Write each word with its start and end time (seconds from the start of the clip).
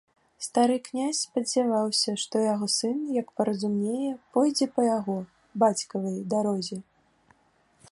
Стары 0.43 0.77
князь 0.85 1.19
спадзяваўся, 1.25 2.13
што 2.23 2.41
яго 2.53 2.69
сын, 2.77 2.97
як 3.19 3.27
паразумнее, 3.41 4.09
пойдзе 4.37 4.65
па 4.79 4.89
яго, 4.97 5.17
бацькавай, 5.65 6.17
дарозе. 6.35 6.77